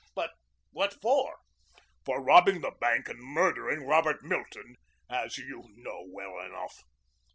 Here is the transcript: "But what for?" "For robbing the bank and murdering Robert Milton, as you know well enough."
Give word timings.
"But 0.15 0.31
what 0.71 0.99
for?" 0.99 1.37
"For 2.05 2.23
robbing 2.23 2.61
the 2.61 2.71
bank 2.71 3.07
and 3.07 3.19
murdering 3.19 3.85
Robert 3.85 4.23
Milton, 4.23 4.77
as 5.07 5.37
you 5.37 5.65
know 5.77 6.05
well 6.07 6.39
enough." 6.43 6.81